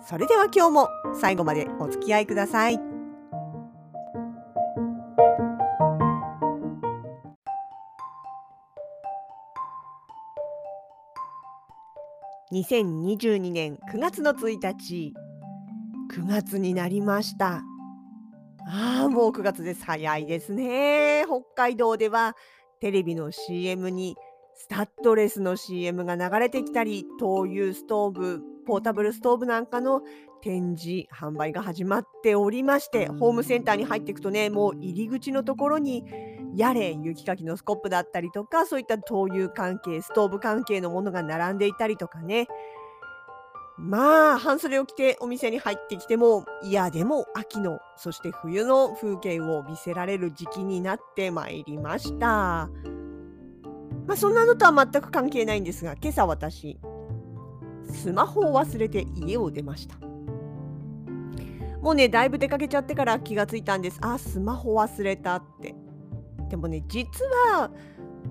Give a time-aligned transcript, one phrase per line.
[0.00, 0.88] それでは今日も
[1.20, 2.80] 最後までお付き合いください。
[12.50, 15.14] 2022年9月の1日。
[16.10, 17.62] 9月になりました。
[18.66, 19.84] ああもう9月です。
[19.84, 21.24] 早いですね。
[21.26, 22.34] 北海道では
[22.80, 24.16] テレビの CM に
[24.54, 30.02] スタッドレスの CM が流れてきたり灯油ストーブポータブルストーブなんかの
[30.42, 36.04] 展示販売が始まっておりましてホームセンターに入っていくとねもう入り口のところに
[36.54, 42.46] やれ雪かきのスコップだったりとかそういった灯油関係ストーブ関係のものが並んでいたりとかね
[43.78, 52.68] まあ半袖を着てお店に入ってきてもいやでも秋のそして冬の風景を見せられる時期になってまいりました。
[54.08, 56.78] まあ、そんなのとは全く関係ないんですが今朝私
[57.88, 59.96] スマホを忘れて家を出ました。
[61.80, 63.98] もうねだいぶ出かけちゃってから気がついたんです。
[64.00, 65.74] あスマホ忘れたって。
[66.50, 67.70] でもね実は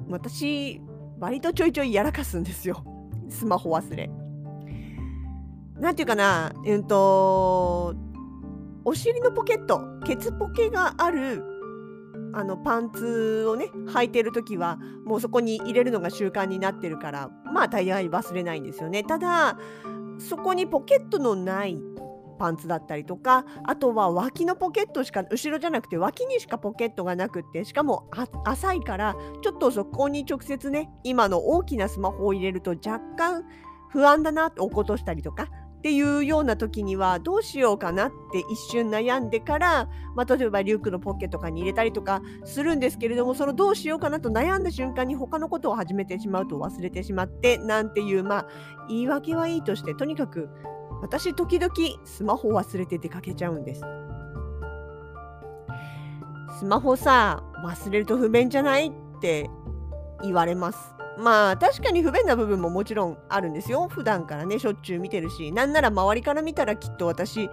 [0.10, 0.82] 私
[1.20, 2.84] 割とちょいちょいやらかすんですよ。
[3.30, 4.10] スマホ忘れ。
[5.80, 7.96] なんていうかなうんと
[8.84, 11.44] お尻のポケットケツポケがある
[12.38, 19.04] あのパンツをね履いてる時はもうそこに入れるのが習慣になってるからまあ大概忘れないんですよね。
[19.04, 19.58] ただ
[20.20, 21.82] そこにポケットのない
[22.38, 28.08] パンツだったりとかあとは脇のポケットしか後ろじゃなくて脇にしかポケットがなくってしかも
[28.46, 33.46] 浅いからちょっとそこに直接ね今の大きなスマホを入れると若干
[33.90, 35.48] 不安だなって落っことしたりとか
[35.88, 48.48] っていうような時にはどうしようかなって一瞬悩んでから、まあ、例えばリュックのポッケとかに入れたりとかするんですけれどもそのどうしようかなと悩んだ瞬間に他のことを始めてしまうと忘れてしまってなんていうまあ
[48.90, 50.50] 言い訳はいいとしてとにかく
[51.02, 53.82] 私時々スマホを忘れて出かけちゃうんです。
[56.60, 59.50] スマホさ忘れると不便じゃないって
[60.22, 60.97] 言われます。
[61.18, 63.88] まあ確かに不便な部分ももちろんあるんですよ。
[63.88, 67.50] 普段からねしょっちゅう見てるしなんなら周りから見たらきっと私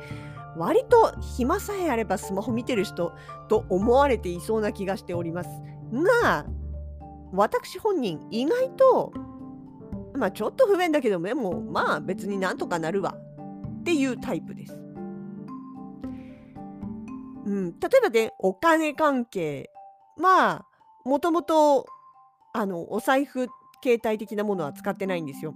[0.57, 3.13] 割と暇さえあればスマホ見てる人
[3.49, 5.49] と思われていそうな気がしております。
[5.93, 6.47] が
[7.33, 9.13] 私本人意外と
[10.15, 13.17] まあちょっと不便だけどでもまあ別になんとかなるわ
[13.81, 14.79] っていうタイプです。
[17.47, 19.71] うん、例えばねお金関係
[20.17, 20.67] まあ
[21.05, 21.87] もともと
[22.55, 23.49] あのお財布
[23.83, 25.55] 携帯的なものは使ってないんですよ。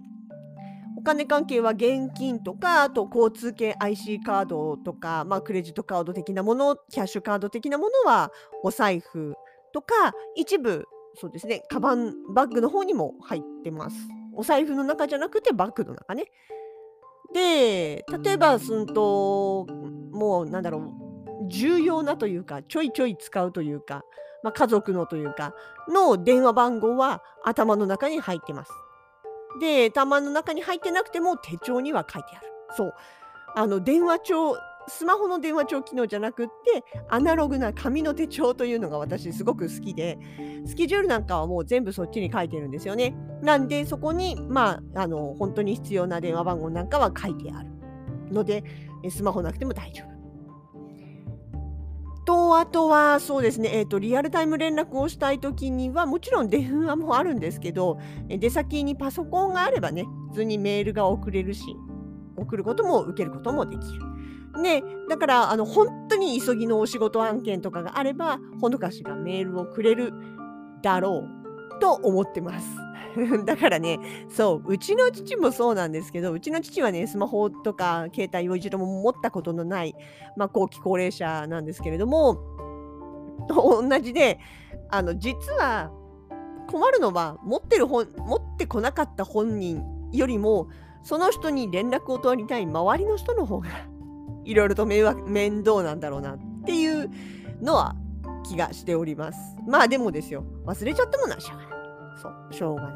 [0.99, 8.33] お金関係は現金とかあと交通系 IC カードとか、まあ、クレジットカード的なものキャッシュカード的なものは
[8.65, 9.37] お財布
[9.73, 9.95] とか
[10.35, 13.97] 一部そうですねカバンバッグの方にも入ってます。
[14.35, 16.25] お財布の中じゃなくてバッグの中ね。
[17.33, 19.67] で例えばすんと
[20.11, 21.08] もうなんだろう
[21.47, 24.05] 重要なというかちょいちょい使うというか
[24.43, 25.55] まあ、家族のというか
[25.89, 28.73] の電話番号は頭の中に入ってます。
[29.61, 32.47] で頭の中に入ってなくても手帳には書いてある。
[32.77, 32.95] そう
[33.57, 34.57] あの電話帳
[34.87, 40.19] スマホの電話帳機能じゃなくってアナログな紙の手帳というのが私すごく好きで
[40.67, 43.15] スケジュールなんかはもう全部そっちに書いてるんですよね。
[43.43, 47.71] なんでそこにまああの本当に必要な電話番号なんかは書いてある
[48.31, 48.65] ので
[49.11, 50.18] スマホなくても大丈夫。
[52.29, 61.75] と、あとはそうですね、えーと、リアルタイム連絡をしたいときには、もちろん電話もあるんですけど、出先にパソコンがあればね、普通にメールが送れるし、
[62.37, 64.61] 送ることも受けることもできる。
[64.61, 70.13] ね、だからあの本当に急ぎのお仕事案件とかがあれば、ほのかしがメールをくれる
[70.83, 71.25] だろ
[71.77, 72.88] うと思ってます。
[73.45, 73.99] だからね、
[74.29, 79.95] そう、うちの父もそうなんですけど、うちの父はね、スマホとか携帯を一度も持ったことのない、
[80.37, 82.37] まあ、後期高齢者なんですけれども、
[83.49, 84.39] と同じで、
[84.91, 85.91] あの、実は
[86.69, 89.83] 困るのは、持ってる本、持ってこなかった本人
[90.13, 90.69] よりも、
[91.03, 93.69] その人に連絡を取りたい周りの人の方が、
[94.45, 97.11] いろいろと迷惑面倒なんだろうなっていう
[97.61, 97.97] のは
[98.45, 99.39] 気がしております。
[99.67, 101.78] まあでもですよ、忘れちゃったものはしょうがない。
[102.21, 102.95] そう、しょうがない。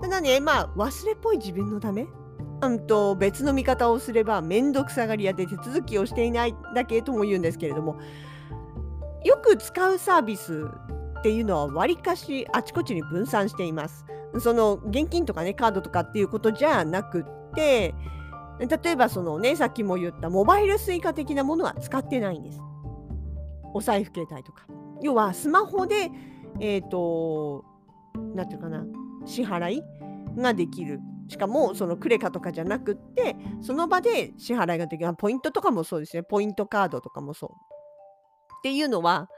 [0.00, 2.06] ただね、まあ、忘れっぽい自分のため？
[2.62, 7.98] うんと別の見方をすれば面倒くさがり屋で手続きをしていないだけとも言うんですけれども
[9.24, 10.66] よく使うサービス
[11.18, 14.06] っていうのはわりかしあちこちに分散しています。
[14.38, 17.24] その現金とかねカードとかっていうことじゃなくっ
[17.54, 17.94] て
[18.60, 22.60] 例えばそのねさっきも言ったモバイル suica 的なものは使ってないんです。
[23.74, 24.66] お財布携帯とか。
[25.00, 26.10] 要はスマホで
[26.60, 27.64] えっ、ー、と
[28.14, 28.84] 何て言うかな
[29.26, 29.82] 支払い
[30.36, 31.00] ができる。
[31.28, 39.28] しかもそのクレカとかじゃなくってその場で支払いができるポイントとかもそうですねポイントカードとかもそうっていうのは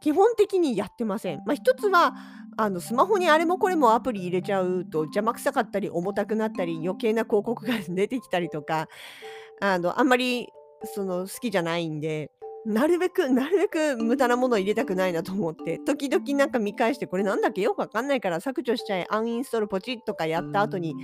[0.00, 1.42] 基本的にやってません。
[1.46, 2.14] まあ、一つは
[2.56, 8.88] あのスマホにあれもこれもアプリ入れちゃうと邪魔くさかったり重たくなったり余計な広告が出てきたりとか
[9.60, 10.48] あのあんまり
[10.84, 12.30] その好きじゃないんで
[12.64, 17.60] なるべくなるべく無駄なものを入れたくないなと思って時々なんか見返してこれなんだっけ？
[17.60, 20.94] よくわかんないから削除しちゃえアンインストールポチッとかやった後に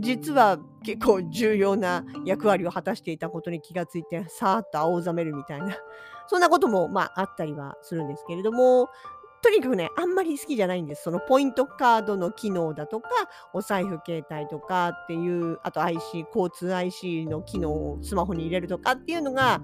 [0.00, 5.76] 実は結構重要な役割を果たしていたことに気がついてさーっと青ざめるみたいな
[6.26, 8.88] そんなこともまああったりはするんですけれども
[9.40, 11.04] とにかくね、あんまり好きじゃないんです。
[11.04, 13.08] そのポイントカードの機能だとか、
[13.54, 19.60] お財布携帯とかっていう、あと IC、交通 IC の機能をスマホに入れるとかっていうのが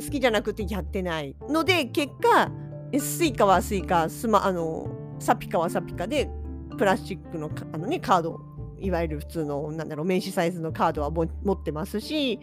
[0.00, 2.50] 好きじゃなくてやってないので、結果、
[2.98, 4.88] スイカはスイカ、スマ、あの、
[5.18, 6.28] サピカはサピカで、
[6.76, 8.40] プラスチックのあの、ね、カード、
[8.78, 12.40] いわゆる普通の、なんだろう、名刺サイズのカードは持ってますし、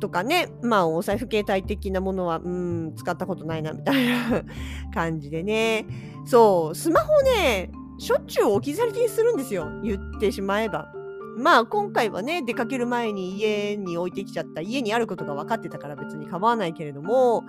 [0.00, 4.42] とかね、まあお財布携帯的なものは、うん、使ったことないなみたいな
[4.92, 5.86] 感じでね。
[6.26, 9.68] そう、スマホね、しょっちゅう置き去りにするんですよ。
[9.82, 10.92] 言ってしまえば。
[11.36, 17.44] まあ今回はね、出かける前に家に置いてきちゃった、家にあることが分かってたから別に構わないけれども、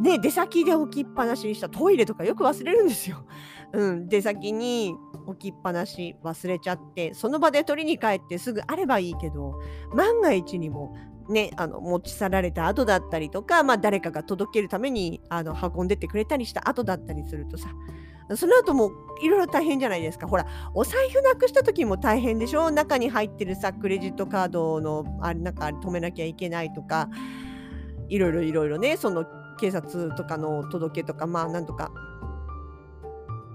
[0.00, 3.24] ね、出先で置きっぱなしにしたトイレとかよく忘れるんですよ。
[3.72, 9.60] うん、出先に置きっぱなし忘れちゃってその場で取りに帰ってすぐあればいいけど
[9.92, 10.94] 万が一にも
[11.28, 17.68] ね、あの持ち去られた後だったりとか、まあ、誰かが届けるためにあの運んでってくれたりした後だったりするとさ
[18.34, 18.90] その後も
[19.22, 20.26] いろいろ大変じゃないですか。
[20.26, 22.70] ほら、お財布なくした時も大変でしょ？
[22.70, 27.08] 中に入ってるさ、クレジットカードの、あれなんか止めなきゃいけないとか、
[28.08, 29.24] いろいろいろいろね、その
[29.58, 31.90] 警察とかの届けとか、まあなんとか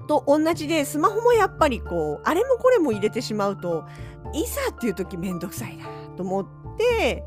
[0.08, 3.86] と同じでスマホもやっぱりこうあれもこれも入れてしまうと
[4.34, 5.86] いざっていう時めんどくさいな
[6.18, 6.48] と思っ
[6.78, 7.24] て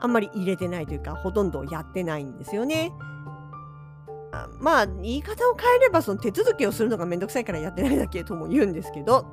[0.00, 2.92] あんまり入れてないというかほとんどやってないんですよね。
[4.60, 9.26] まあ言い方を変えればその手続きをするのがめんどくさいからやってないだけとも言うんですけど。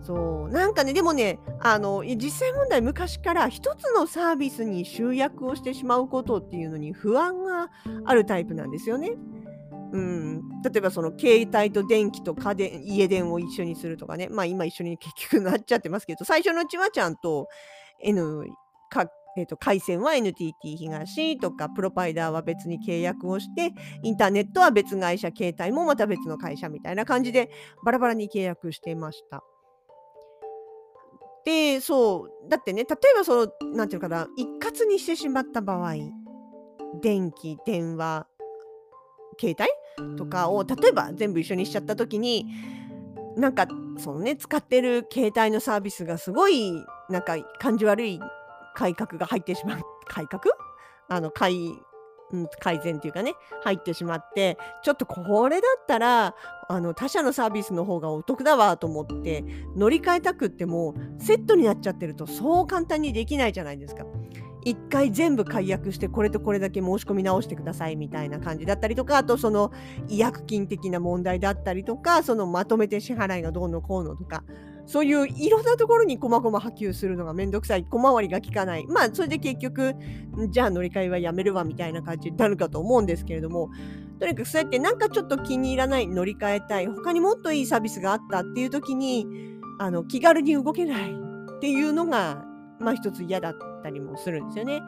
[0.00, 7.68] そうなんかねでもねあの実際問題昔から一つのサービスに集約をしてしまうことっていうのに不安が
[8.06, 9.16] あるタイプなんですよね。
[9.92, 14.28] うん、例えばその携帯と電気と家電家電を一緒にするとかね。
[14.30, 17.48] まあ今一緒に結局なっちゃってますけど最初のうちはちゃんと
[18.02, 18.46] N
[18.88, 27.50] か、えー、と回線は NTT 東とかプロバイダーは別に契約をしてインターネットは別会社携帯もまた別の会社みたいな感じで
[27.84, 29.44] バラバラに契約していました。
[31.44, 35.94] でそうだってね例えばその何て言うかな一括にしてしまった場合
[37.00, 38.26] 電気電話
[39.40, 39.56] 携
[39.96, 42.46] 帯とかを例えば全部一緒にしちゃった時に
[43.36, 43.68] なんか
[43.98, 46.72] そのね使ってる携帯のサービスがすごい
[47.08, 48.20] なんか感じ悪い
[48.78, 49.80] 改革が入ってしまう。
[50.06, 50.40] 改革？
[51.08, 51.72] あの改、
[52.60, 53.34] 改善っていうかね。
[53.64, 56.34] 入ってしまってちょっとこれだったら
[56.68, 59.44] あの他社のサービスの方がお得だわと思って
[59.74, 64.04] 乗り換えたくってもセットになっちゃってるとそう簡単にできないじゃないですか。
[64.64, 69.72] 1回全部解約してこれとこれだけ申し込み直してくださいみたいな感じだったりとかあとその
[70.08, 74.44] 違約金的な問題だったりとかそのまとめて支払いがどうのこうのとか
[74.88, 79.94] そういういろんなところに細々波及するのがめんどくさい小回りが利かないまあそれで結局
[80.48, 83.68] じゃあ乗り換えはやめるわみたいな感じになるかと思うんですけれども
[84.18, 89.26] とにかくそうやってなんかちょっと気に入らない乗り換えたい他にもっといいサービスがあったっていう時に
[89.78, 92.44] あの気軽に動けないっていうのが
[92.80, 94.80] まあ一つ嫌だったりもするんですよね。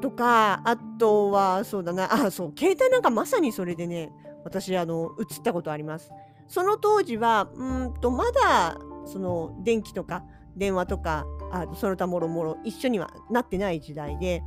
[0.00, 4.12] とか、あとは、そうだな、あ、そう、携帯なんかまさにそれでね、
[4.44, 6.12] 私、あの、映ったことあります。
[6.48, 10.24] その当時は、うんと、まだ、その、電気とか
[10.56, 14.42] 電話とか、あその他もろもろ一緒にはなってない時代で、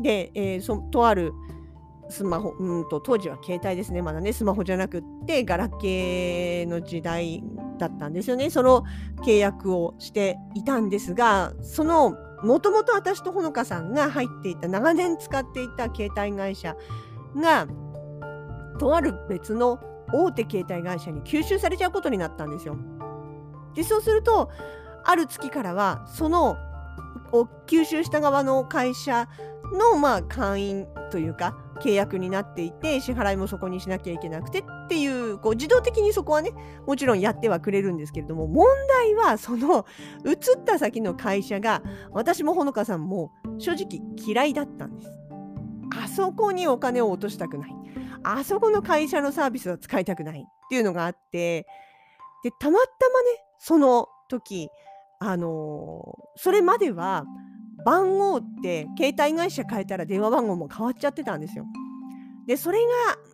[0.00, 1.32] で、えー、そとある
[2.10, 7.42] スマホ、うんと、当時は携帯ですね、まだね、スマホじゃなくって、ガラケーの時代
[7.78, 8.50] だったんですよね。
[8.50, 8.84] その
[9.24, 16.76] 契約をしていたんですが、そのもともと私とほのかさんが入っていた長年使っていた携帯会社
[17.36, 17.66] が
[18.78, 19.78] とある別の
[20.12, 22.76] 大手携帯会社に吸収されちゃうことになったんですよ。
[23.74, 24.50] でそうすると
[25.04, 26.56] ある月からはその
[27.32, 29.28] を吸収した側の会社
[29.72, 36.52] のまあ会員というか契約になっていて支払いもそこにしなきゃいけなくてっていうこう自動的にそこはね
[36.86, 39.86] もちろんやってはくれるんですけれども問題はその
[40.24, 41.82] 移った先の会社が
[42.12, 45.18] 私もほのかさんも正直嫌いだったんです。
[46.04, 47.74] あそこにお金を落としたくない。
[48.24, 51.66] あそこの会社のサービスは使いたくないっていうのがあって
[52.44, 54.68] でたまたまねその時
[55.18, 57.24] あのー、それまでは
[57.84, 61.64] 番号って携帯会社変えたら電話番号も変わっちゃってたんですよ。
[62.46, 62.80] でそれ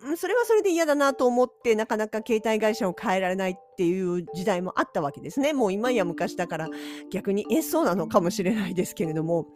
[0.04, 5.54] がそれはそれで嫌だなと思ってなかなか携帯会社を変えられないっていう時代もあったわけですね。
[5.54, 6.68] もう今や昔だから
[7.10, 9.46] 逆にえそうなのかもしれないですけれども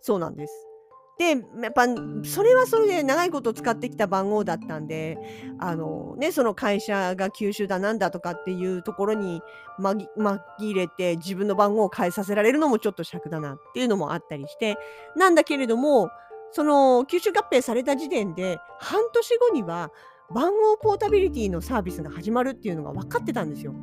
[0.00, 0.71] そうなんです。
[1.18, 1.30] で
[1.62, 1.86] やっぱ
[2.24, 5.18] それはそれで長いこと使ってきた番号だったんで
[5.58, 9.40] あの、ね、その会社が九州だなんだとかっていうところに
[9.78, 14.76] 紛れて自分の番号を変えさせられるのもちょっと尺だなっていうのもあったりして
[15.16, 16.10] なんだけれども
[16.50, 19.90] その吸収合併された時点で半年後には
[20.34, 23.74] 番号ポータビリティのサービスが始まるっていうのが分かってたんですよ。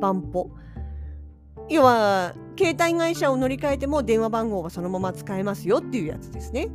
[0.00, 0.50] 番ポ。
[1.68, 6.68] 要は携帯会社を乗り換えても電話番号はそのまま使えますよっていうやつですね。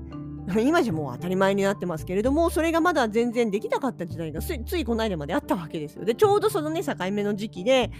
[0.60, 6.06] 今じゃもう当たり前になってますけれどもそれがまだ全然できなかった時代がついこの間まであったわけですよ。
[6.06, 7.91] でちょうどそのね境目の時期で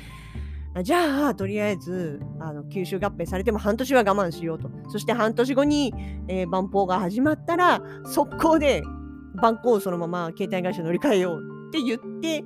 [0.84, 5.94] じゃあとりあえずあの吸収合併されても半年は我慢しようとそして半年後に、
[6.28, 8.84] えー、番号が始まったら速攻で
[9.42, 12.44] 番号をそのまま携帯会社乗り換えようって言って、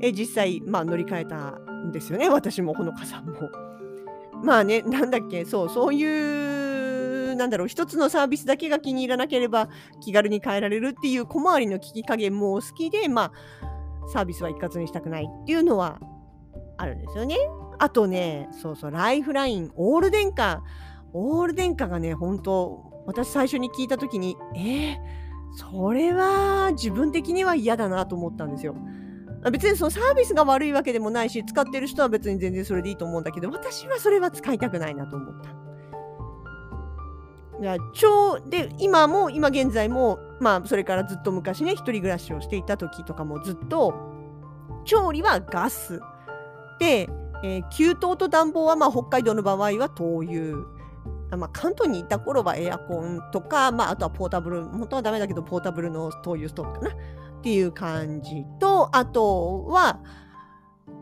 [0.00, 3.50] えー、実際、まあ、乗り換えたんですよね私もほのかさんも。
[4.42, 9.68] まあね、なんだっけ、そう、そういう、なんだろう、一つのサービスだけが気に入らなければ
[10.00, 15.98] 気軽に変えられるっていう小回りの聞き加減も好きで、まあ、サービスは一括にしたくないっていうのは
[16.76, 17.36] あるんですよね。
[17.78, 20.62] あとね、そうそう、ライフライン、オール電化、
[21.12, 24.96] オール電化がね、本当私最初に聞いた時に、えー、
[25.54, 28.74] それは自分的には嫌だなと思ったんですよ。
[29.50, 35.50] 別にそのサービスが悪いわけでもないし、使ってる人は別に全然それでいいと思うんだけど、私はそれは使いたくないなと思った。
[37.94, 43.94] 超で今も今現在もまあそれからずっと昔ね一人暮らしをしていた時とかもずっと
[44.84, 46.00] 調理はガス。
[46.78, 47.08] で、
[47.42, 50.76] えー、給湯と暖房はまあ北海道の場合は灯油。
[51.36, 56.96] まあ、関東にいた頃はエアコンとか、まあ、あとはポータブル本当はダメだけどポータブルの灯油ストーブかな。
[57.46, 60.00] っていう感じと、あとは、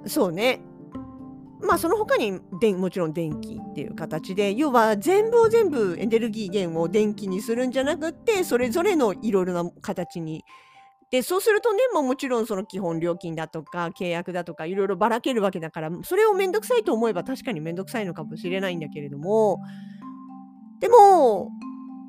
[0.05, 0.61] そうね、
[1.63, 10.45] まあその他にでもちろん電気っていう形で要は全部を全部エネルギー源を電気にするんじゃなくってそれぞれのいろいろな形に。
[11.11, 19.61] でそうするとね、ま、もちろんその基本料金だとか契約だとかいろいろばらけるわけだからそれをめんどくさいと思えば確かにめんどくさいのかもしれないんだけれども。
[20.81, 21.51] でも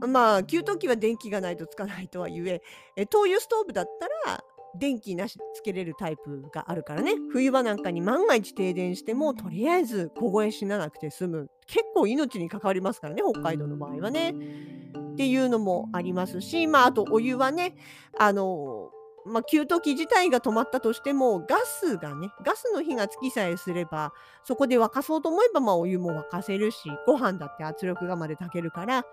[0.02, 2.62] まあ給湯器は電気がないとつかないとはゆえ
[2.96, 4.44] え灯油ストーブだったら
[4.78, 7.14] 電気なしつけれるタイプがあるからね。
[7.32, 11.50] 冬場なんかに万が一停電してもとりあえず凍え死ななくて済む。
[11.68, 14.32] 結構命に関わりますからね北海道の場合はね。
[14.32, 17.76] っていうのもありますしまああとお湯はね
[18.18, 18.92] あの
[19.26, 29.04] まあ、給湯器自体が止まったとしてもガスがねガスの火がつきさえすればそこで沸かそうと思えばまあお湯も沸かせるしご飯だって圧力釜で炊けるから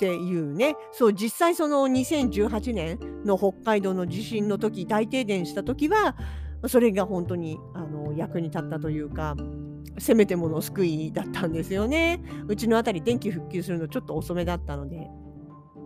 [0.00, 6.16] っていうねそう実際その2018年の北海道の地震の時大停電した時は
[6.68, 9.36] それが本当にあの役に立ったというか
[9.98, 12.22] せめてもの救いだったんですよね。
[12.48, 15.10] うちの辺り電気復旧するのちょっと遅めだったので。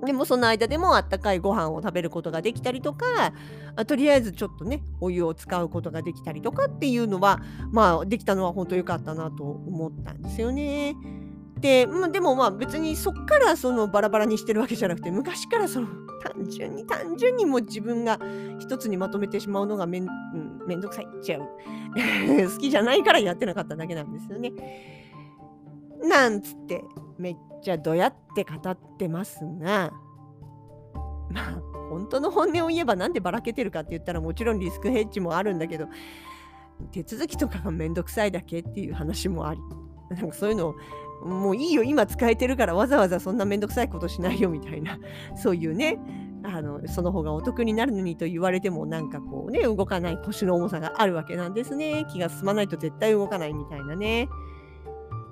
[0.04, 3.32] でもその間でもあったかいご飯を食べることができたりとか
[3.86, 7.40] とりあえずちょっとねお湯を使うことができたりとかっていうのは
[7.72, 10.94] まあできたのは本当良かったなと思ったんですよね。
[11.60, 15.88] で、まあ、でもまあ別にそっからそのバラバラにしてるわけじゃなくて昔からその
[16.22, 18.18] 単純に単純にもう自分が
[18.58, 21.42] 一つにまとめてしまうのがめん,、うん、めんどくさいっちゃう
[22.50, 24.52] 好きじゃないからやってなかっただけなんですよね。
[26.02, 26.84] なんつって
[27.18, 29.92] めっちゃどやって語ってますが
[31.30, 35.86] まあ本当の本音を言えばなんでばらけてるかって言ったらもちろんリスクヘッジもあるんだけど
[36.90, 39.60] 手続きとかがめんどくさいだけっていう話もあり
[40.10, 40.74] なんかそういうのを
[41.22, 44.98] もういいよ今使えてるからわざわざそんなめんどくさいことしないよみたいな。
[45.36, 45.98] そういうね
[46.42, 52.06] あのその方がお得になるのにと言われてもなんかこうね動かない腰の重さがあるわけなんですね。
[52.12, 54.28] 気が進まないと絶対動かないみたいなね。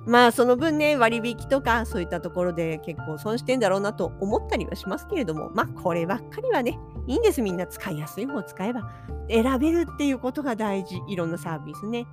[0.06, 7.42] まあその分ね割引とかそういったところで結構損してんだろうなと思ったりはしますけれどもまあこればっかりはねいいんです。
[7.42, 8.90] みんな使いやすい方を使えば
[9.28, 11.02] 選べるっていうことが大事。
[11.08, 12.06] いろんなサービスね。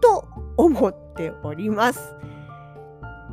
[0.00, 0.26] と
[0.56, 2.14] 思っております。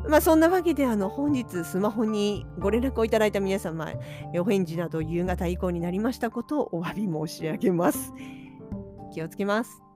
[0.10, 3.90] まあそんなわけであの本日スマホにご連絡をいただいた皆様
[4.36, 8.14] お返事など夕方以降になりましたことをお詫び申し上げます。
[9.14, 9.89] 気をつけます。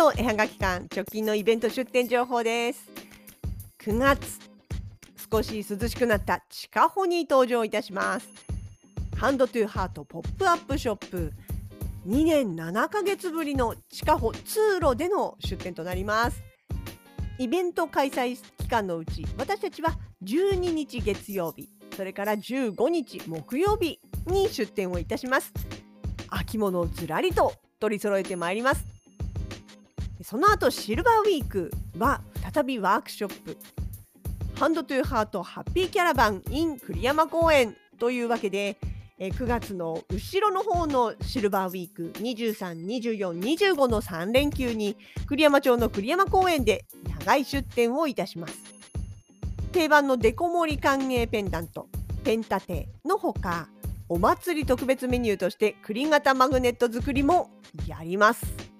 [0.00, 0.32] 新装絵は。
[0.32, 2.90] がき館直近のイベント出店情報です
[3.80, 4.38] 9月
[5.30, 8.26] 少し涼しくなった地下歩に登場いたします
[9.18, 11.34] Hand to Heart ポップアップショップ
[12.08, 16.42] 2年7ヶ月ぶりの地下歩通路での出店となります
[17.38, 19.90] イベント開催期間のうち私たちは。
[20.24, 25.52] 12日月曜日それから15日木曜日に出店をいたします
[26.28, 28.89] 秋物をずらりと取り揃えてまいります
[30.30, 32.20] その後シルバーウィークは
[32.54, 33.56] 再びワークショップ
[34.54, 38.76] ハンドトゥーハートハッピーキャラバン in 栗山公園というわけで
[39.18, 44.96] 9月の後ろの方のシルバーウィーク23、24、25の3連休に
[45.26, 46.84] 栗山町の栗山公園で
[47.18, 48.56] 長い出店をいたします。
[49.72, 51.88] 定番のデコ盛り歓迎ペンダント
[52.22, 53.68] ペンタテのほか
[54.08, 57.50] お祭り特別メニューとして栗型マグネット作りも
[57.88, 58.79] やります。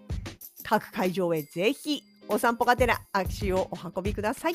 [0.71, 4.55] 各会場へぜひお散歩がてら足をお運びください。